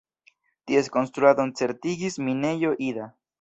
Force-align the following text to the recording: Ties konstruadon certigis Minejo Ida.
Ties 0.71 0.89
konstruadon 0.95 1.51
certigis 1.61 2.19
Minejo 2.29 2.73
Ida. 2.89 3.07